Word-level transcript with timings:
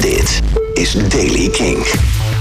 Dit 0.00 0.42
is 0.74 0.92
Daily 1.08 1.48
King. 1.48 1.86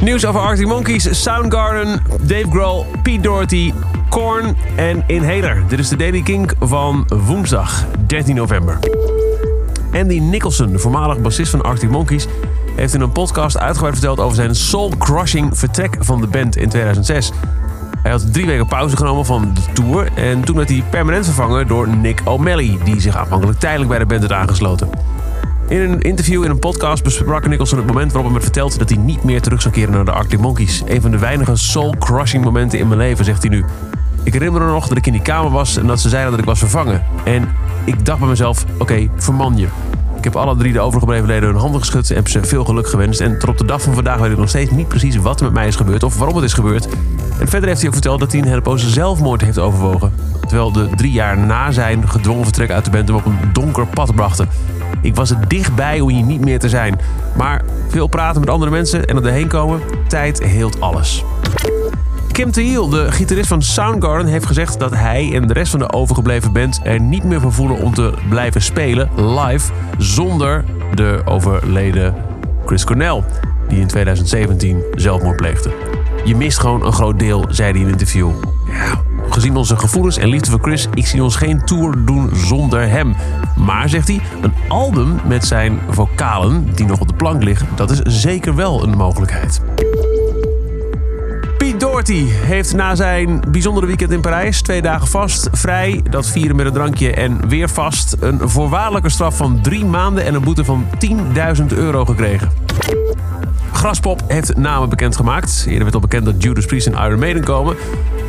Nieuws 0.00 0.26
over 0.26 0.40
Arctic 0.40 0.66
Monkeys, 0.66 1.22
Soundgarden, 1.22 2.02
Dave 2.20 2.46
Grohl, 2.50 2.86
Pete 3.02 3.20
Doherty, 3.20 3.72
Korn 4.08 4.56
en 4.76 5.04
Inhaler. 5.06 5.64
Dit 5.68 5.78
is 5.78 5.88
de 5.88 5.96
Daily 5.96 6.22
King 6.22 6.50
van 6.60 7.10
woensdag 7.26 7.84
13 8.06 8.34
november. 8.34 8.78
Andy 9.92 10.18
Nicholson, 10.18 10.72
de 10.72 10.78
voormalig 10.78 11.20
bassist 11.20 11.50
van 11.50 11.62
Arctic 11.62 11.90
Monkeys, 11.90 12.26
heeft 12.76 12.94
in 12.94 13.00
een 13.00 13.12
podcast 13.12 13.58
uitgebreid 13.58 13.94
verteld 13.94 14.20
over 14.20 14.36
zijn 14.36 14.54
soul-crushing 14.54 15.58
vertrek 15.58 15.96
van 16.00 16.20
de 16.20 16.26
band 16.26 16.56
in 16.56 16.68
2006. 16.68 17.30
Hij 18.02 18.10
had 18.10 18.32
drie 18.32 18.46
weken 18.46 18.66
pauze 18.66 18.96
genomen 18.96 19.26
van 19.26 19.54
de 19.54 19.72
tour 19.72 20.08
en 20.14 20.40
toen 20.40 20.56
werd 20.56 20.68
hij 20.68 20.84
permanent 20.90 21.24
vervangen 21.24 21.66
door 21.66 21.88
Nick 21.88 22.20
O'Malley, 22.24 22.78
die 22.84 23.00
zich 23.00 23.16
aanvankelijk 23.16 23.58
tijdelijk 23.58 23.90
bij 23.90 23.98
de 23.98 24.06
band 24.06 24.22
had 24.22 24.32
aangesloten. 24.32 24.90
In 25.68 25.80
een 25.80 26.00
interview 26.00 26.44
in 26.44 26.50
een 26.50 26.58
podcast 26.58 27.02
besprak 27.02 27.46
Nicholson 27.48 27.78
het 27.78 27.86
moment 27.86 28.12
waarop 28.12 28.24
hem 28.24 28.32
werd 28.32 28.44
verteld 28.44 28.78
dat 28.78 28.88
hij 28.88 28.98
niet 28.98 29.22
meer 29.22 29.40
terug 29.40 29.62
zou 29.62 29.74
keren 29.74 29.92
naar 29.92 30.04
de 30.04 30.10
Arctic 30.10 30.40
Monkeys. 30.40 30.82
Een 30.86 31.00
van 31.00 31.10
de 31.10 31.18
weinige 31.18 31.56
soul-crushing 31.56 32.44
momenten 32.44 32.78
in 32.78 32.88
mijn 32.88 33.00
leven, 33.00 33.24
zegt 33.24 33.42
hij 33.42 33.50
nu. 33.50 33.64
Ik 34.22 34.32
herinner 34.32 34.60
me 34.60 34.66
nog 34.66 34.88
dat 34.88 34.96
ik 34.96 35.06
in 35.06 35.12
die 35.12 35.22
kamer 35.22 35.50
was 35.50 35.76
en 35.76 35.86
dat 35.86 36.00
ze 36.00 36.08
zeiden 36.08 36.30
dat 36.30 36.40
ik 36.40 36.46
was 36.46 36.58
vervangen. 36.58 37.04
En 37.24 37.48
ik 37.84 38.04
dacht 38.04 38.18
bij 38.18 38.28
mezelf, 38.28 38.64
oké, 38.78 39.08
verman 39.16 39.56
je. 39.56 39.66
Ik 40.16 40.24
heb 40.24 40.36
alle 40.36 40.56
drie 40.56 40.72
de 40.72 40.80
overgebleven 40.80 41.26
leden 41.26 41.48
hun 41.48 41.58
handen 41.58 41.80
geschud 41.80 42.10
en 42.10 42.16
heb 42.16 42.28
ze 42.28 42.44
veel 42.44 42.64
geluk 42.64 42.88
gewenst. 42.88 43.20
En 43.20 43.38
tot 43.38 43.48
op 43.48 43.58
de 43.58 43.64
dag 43.64 43.82
van 43.82 43.94
vandaag 43.94 44.18
weet 44.18 44.30
ik 44.30 44.38
nog 44.38 44.48
steeds 44.48 44.70
niet 44.70 44.88
precies 44.88 45.16
wat 45.16 45.38
er 45.38 45.44
met 45.44 45.54
mij 45.54 45.66
is 45.66 45.76
gebeurd 45.76 46.02
of 46.02 46.18
waarom 46.18 46.36
het 46.36 46.44
is 46.44 46.52
gebeurd. 46.52 46.88
En 47.40 47.48
verder 47.48 47.68
heeft 47.68 47.78
hij 47.78 47.88
ook 47.88 47.94
verteld 47.94 48.20
dat 48.20 48.32
hij 48.32 48.40
een 48.40 48.48
hele 48.48 48.60
poos 48.60 48.92
zelfmoord 48.92 49.40
heeft 49.40 49.58
overwogen. 49.58 50.12
Terwijl 50.48 50.72
de 50.72 50.88
drie 50.96 51.12
jaar 51.12 51.38
na 51.38 51.70
zijn 51.70 52.08
gedwongen 52.08 52.44
vertrek 52.44 52.70
uit 52.70 52.84
de 52.84 52.90
band 52.90 53.08
hem 53.08 53.16
op 53.16 53.26
een 53.26 53.38
donker 53.52 53.86
pad 53.86 54.14
brachten. 54.14 54.48
Ik 55.00 55.14
was 55.14 55.30
er 55.30 55.48
dichtbij 55.48 56.00
om 56.00 56.08
hier 56.08 56.24
niet 56.24 56.44
meer 56.44 56.58
te 56.58 56.68
zijn. 56.68 57.00
Maar 57.36 57.64
veel 57.88 58.06
praten 58.06 58.40
met 58.40 58.50
andere 58.50 58.70
mensen 58.70 59.06
en 59.06 59.24
er 59.24 59.32
heen 59.32 59.48
komen, 59.48 59.80
tijd 60.08 60.42
heelt 60.42 60.80
alles. 60.80 61.24
Kim 62.32 62.50
Thiel, 62.50 62.88
de 62.88 63.12
gitarist 63.12 63.48
van 63.48 63.62
Soundgarden, 63.62 64.26
heeft 64.26 64.46
gezegd 64.46 64.78
dat 64.78 64.94
hij 64.94 65.34
en 65.34 65.46
de 65.46 65.52
rest 65.52 65.70
van 65.70 65.78
de 65.78 65.92
overgebleven 65.92 66.52
band 66.52 66.80
er 66.82 67.00
niet 67.00 67.24
meer 67.24 67.40
van 67.40 67.52
voelen 67.52 67.78
om 67.78 67.94
te 67.94 68.12
blijven 68.28 68.62
spelen 68.62 69.10
live 69.16 69.72
zonder 69.98 70.64
de 70.94 71.22
overleden 71.24 72.14
Chris 72.66 72.84
Cornell, 72.84 73.22
die 73.68 73.80
in 73.80 73.86
2017 73.86 74.82
zelfmoord 74.94 75.36
pleegde. 75.36 75.70
Je 76.24 76.36
mist 76.36 76.58
gewoon 76.58 76.86
een 76.86 76.92
groot 76.92 77.18
deel, 77.18 77.44
zei 77.48 77.70
hij 77.70 77.80
in 77.80 77.86
een 77.86 77.92
interview. 77.92 78.30
Ja, 78.66 79.02
gezien 79.38 79.56
onze 79.56 79.76
gevoelens 79.76 80.16
en 80.16 80.28
liefde 80.28 80.50
voor 80.50 80.60
Chris, 80.60 80.88
ik 80.94 81.06
zie 81.06 81.22
ons 81.22 81.36
geen 81.36 81.64
tour 81.64 82.04
doen 82.04 82.30
zonder 82.34 82.88
hem. 82.88 83.14
Maar, 83.56 83.88
zegt 83.88 84.08
hij, 84.08 84.20
een 84.40 84.52
album 84.68 85.20
met 85.26 85.46
zijn 85.46 85.80
vocalen, 85.90 86.74
die 86.74 86.86
nog 86.86 87.00
op 87.00 87.08
de 87.08 87.14
plank 87.14 87.42
liggen, 87.42 87.68
dat 87.74 87.90
is 87.90 88.00
zeker 88.20 88.54
wel 88.54 88.82
een 88.82 88.96
mogelijkheid. 88.96 89.60
Pete 91.58 91.76
Doherty 91.76 92.24
heeft 92.26 92.74
na 92.74 92.94
zijn 92.94 93.42
bijzondere 93.48 93.86
weekend 93.86 94.10
in 94.10 94.20
Parijs, 94.20 94.62
twee 94.62 94.82
dagen 94.82 95.06
vast, 95.06 95.48
vrij, 95.52 96.00
dat 96.10 96.26
vieren 96.26 96.56
met 96.56 96.66
een 96.66 96.72
drankje 96.72 97.12
en 97.12 97.48
weer 97.48 97.68
vast, 97.68 98.16
een 98.20 98.48
voorwaardelijke 98.48 99.08
straf 99.08 99.36
van 99.36 99.60
drie 99.62 99.84
maanden 99.84 100.24
en 100.24 100.34
een 100.34 100.42
boete 100.42 100.64
van 100.64 100.86
10.000 101.60 101.66
euro 101.66 102.04
gekregen. 102.04 102.50
Graspop 103.72 104.22
heeft 104.26 104.56
namen 104.56 104.88
bekendgemaakt. 104.88 105.64
Eerder 105.66 105.82
werd 105.82 105.94
al 105.94 106.00
bekend 106.00 106.24
dat 106.24 106.42
Judas 106.42 106.66
Priest 106.66 106.86
en 106.86 106.92
Iron 106.92 107.18
Maiden 107.18 107.44
komen. 107.44 107.76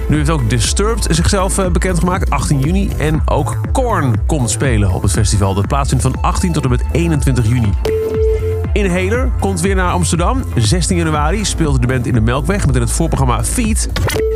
Nu 0.09 0.17
heeft 0.17 0.29
ook 0.29 0.49
Disturbed 0.49 1.07
zichzelf 1.09 1.57
eh, 1.57 1.71
bekendgemaakt, 1.71 2.29
18 2.29 2.59
juni. 2.59 2.89
En 2.97 3.21
ook 3.25 3.57
Korn 3.71 4.25
komt 4.25 4.49
spelen 4.49 4.91
op 4.91 5.01
het 5.01 5.11
festival. 5.11 5.53
Dat 5.53 5.67
plaatsvindt 5.67 6.03
van 6.03 6.15
18 6.21 6.51
tot 6.51 6.63
en 6.63 6.69
met 6.69 6.83
21 6.91 7.47
juni. 7.47 7.69
Inhaler 8.79 9.31
komt 9.39 9.61
weer 9.61 9.75
naar 9.75 9.91
Amsterdam. 9.91 10.43
16 10.55 10.97
januari 10.97 11.45
speelt 11.45 11.81
de 11.81 11.87
band 11.87 12.07
in 12.07 12.13
de 12.13 12.21
Melkweg 12.21 12.65
met 12.65 12.75
in 12.75 12.81
het 12.81 12.91
voorprogramma 12.91 13.43
Feet. 13.43 13.89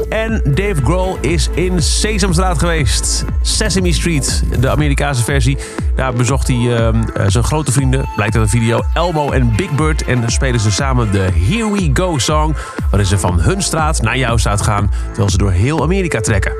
En 0.10 0.42
Dave 0.44 0.82
Grohl 0.84 1.18
is 1.22 1.50
in 1.54 1.82
Sesamstraat 1.82 2.60
geweest. 2.60 3.26
Sesame 3.42 3.94
Street, 3.94 4.44
de 4.60 4.70
Amerikaanse 4.70 5.24
versie. 5.24 5.58
Daar 5.96 6.14
bezocht 6.14 6.48
hij 6.48 6.58
uh, 6.58 6.90
zijn 7.28 7.44
grote 7.44 7.72
vrienden, 7.72 8.10
blijkt 8.16 8.36
uit 8.36 8.44
een 8.44 8.60
video, 8.60 8.82
Elmo 8.94 9.32
en 9.32 9.56
Big 9.56 9.72
Bird. 9.72 10.04
En 10.06 10.32
spelen 10.32 10.60
ze 10.60 10.72
samen 10.72 11.12
de 11.12 11.30
Here 11.48 11.72
We 11.72 11.90
Go 11.94 12.18
song. 12.18 12.56
Waarin 12.90 13.08
ze 13.08 13.20
van 13.20 13.40
hun 13.40 13.62
straat 13.62 14.02
naar 14.02 14.18
jouw 14.18 14.38
straat 14.38 14.62
gaan, 14.62 14.92
terwijl 15.06 15.30
ze 15.30 15.38
door 15.38 15.52
heel 15.52 15.82
Amerika 15.82 16.20
trekken. 16.20 16.52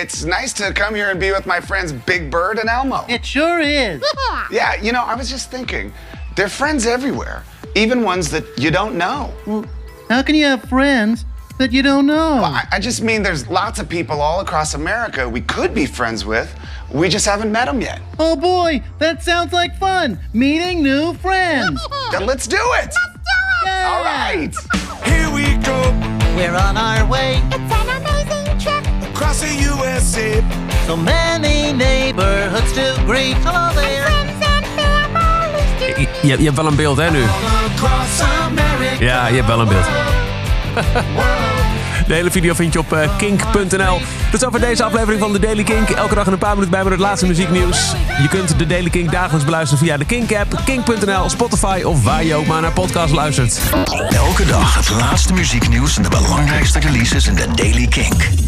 It's 0.00 0.24
nice 0.24 0.52
to 0.52 0.72
come 0.72 0.94
here 0.94 1.10
and 1.10 1.18
be 1.18 1.32
with 1.32 1.44
my 1.44 1.58
friends 1.60 1.90
Big 1.92 2.30
Bird 2.30 2.58
and 2.60 2.68
Elmo. 2.68 3.04
It 3.08 3.26
sure 3.26 3.58
is. 3.58 4.00
Yeah, 4.50 4.80
you 4.80 4.92
know, 4.92 5.02
I 5.02 5.14
was 5.16 5.28
just 5.28 5.50
thinking, 5.50 5.92
they're 6.36 6.48
friends 6.48 6.86
everywhere, 6.86 7.42
even 7.74 8.02
ones 8.02 8.30
that 8.30 8.44
you 8.56 8.70
don't 8.70 8.96
know. 8.96 9.34
Well, 9.46 9.66
how 10.08 10.22
can 10.22 10.36
you 10.36 10.44
have 10.46 10.62
friends 10.62 11.24
that 11.58 11.72
you 11.72 11.82
don't 11.82 12.06
know? 12.06 12.36
I, 12.44 12.64
I 12.70 12.78
just 12.78 13.02
mean 13.02 13.22
there's 13.24 13.48
lots 13.48 13.78
of 13.80 13.88
people 13.88 14.22
all 14.22 14.40
across 14.40 14.74
America 14.74 15.28
we 15.28 15.40
could 15.40 15.74
be 15.74 15.84
friends 15.84 16.24
with. 16.24 16.48
We 16.92 17.08
just 17.08 17.26
haven't 17.26 17.50
met 17.50 17.64
them 17.66 17.80
yet. 17.80 18.00
Oh 18.20 18.36
boy, 18.36 18.82
that 19.00 19.22
sounds 19.22 19.52
like 19.52 19.76
fun. 19.78 20.18
Meeting 20.32 20.82
new 20.82 21.14
friends. 21.14 21.84
Then 22.12 22.24
let's 22.24 22.46
do 22.46 22.56
it. 22.82 22.94
Yeah. 23.66 23.90
All 23.92 24.04
right. 24.04 24.54
Here 25.04 25.30
we 25.34 25.56
go, 25.62 25.80
We're 26.36 26.56
on 26.56 26.76
our 26.76 27.04
way. 27.10 27.42
Across 29.38 29.40
the 29.40 29.56
USA. 29.64 30.42
So 30.86 30.96
many 30.96 31.72
neighborhoods 31.72 32.72
to 32.72 32.94
greet. 33.06 33.36
Hello 33.44 33.72
there. 33.74 34.06
Je, 36.22 36.38
je 36.38 36.44
hebt 36.44 36.56
wel 36.56 36.66
een 36.66 36.76
beeld, 36.76 36.96
hè, 36.96 37.10
nu? 37.10 37.22
Across 37.22 38.20
America. 38.20 39.04
Ja, 39.04 39.26
je 39.26 39.34
hebt 39.34 39.46
wel 39.46 39.60
een 39.60 39.68
beeld. 39.68 39.86
De 42.06 42.14
hele 42.14 42.30
video 42.30 42.54
vind 42.54 42.72
je 42.72 42.78
op 42.78 42.92
eh, 42.92 43.16
kink.nl. 43.16 44.00
Tot 44.30 44.40
zover 44.40 44.60
deze 44.60 44.84
aflevering 44.84 45.20
van 45.20 45.32
de 45.32 45.38
Daily 45.38 45.62
Kink. 45.62 45.88
Elke 45.88 46.14
dag 46.14 46.26
in 46.26 46.32
een 46.32 46.38
paar 46.38 46.50
minuten 46.50 46.70
bij 46.70 46.82
met 46.82 46.92
het 46.92 47.00
laatste 47.00 47.26
muzieknieuws. 47.26 47.92
Je 48.22 48.28
kunt 48.28 48.58
de 48.58 48.66
Daily 48.66 48.90
Kink 48.90 49.12
dagelijks 49.12 49.44
beluisteren 49.44 49.84
via 49.84 49.96
de 49.96 50.04
Kink-app, 50.04 50.60
kink.nl, 50.64 51.28
Spotify 51.30 51.82
of 51.84 52.02
waar 52.04 52.24
je 52.24 52.34
ook 52.34 52.46
maar 52.46 52.60
naar 52.60 52.72
podcast 52.72 53.12
luistert. 53.14 53.60
Elke 54.10 54.46
dag 54.46 54.74
het 54.74 54.90
laatste 54.90 55.32
muzieknieuws 55.32 55.96
en 55.96 56.02
de 56.02 56.08
belangrijkste 56.08 56.78
releases 56.78 57.26
in 57.26 57.34
de 57.34 57.46
Daily 57.54 57.86
Kink. 57.86 58.47